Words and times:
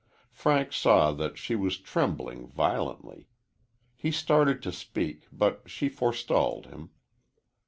Frank 0.31 0.73
saw 0.73 1.11
that 1.11 1.37
she 1.37 1.55
was 1.55 1.77
trembling 1.79 2.47
violently. 2.47 3.27
He 3.95 4.09
started 4.09 4.63
to 4.63 4.71
speak, 4.71 5.27
but 5.31 5.61
she 5.69 5.89
forestalled 5.89 6.65
him. 6.65 6.89